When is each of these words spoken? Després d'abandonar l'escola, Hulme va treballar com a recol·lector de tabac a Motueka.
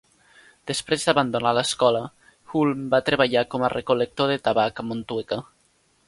Després 0.69 1.03
d'abandonar 1.09 1.51
l'escola, 1.57 2.01
Hulme 2.55 2.89
va 2.93 3.01
treballar 3.09 3.43
com 3.51 3.67
a 3.67 3.69
recol·lector 3.75 4.33
de 4.33 4.39
tabac 4.49 4.81
a 4.85 4.87
Motueka. 4.93 5.39